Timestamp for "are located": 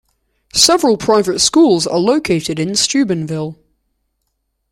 1.85-2.57